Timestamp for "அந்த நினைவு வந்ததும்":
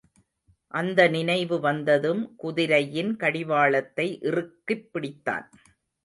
0.73-2.35